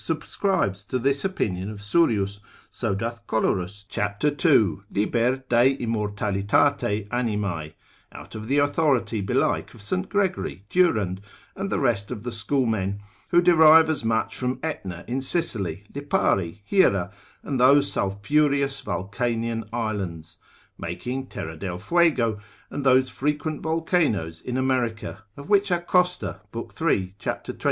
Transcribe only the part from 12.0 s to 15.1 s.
of the schoolmen, who derive as much from Aetna